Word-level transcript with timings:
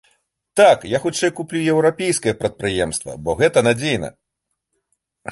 Так, 0.59 0.85
я 0.91 0.99
хутчэй 1.01 1.31
куплю 1.39 1.59
еўрапейскае 1.73 2.33
прадпрыемства, 2.39 3.15
бо 3.27 3.35
гэта 3.43 3.63
надзейна. 3.69 4.09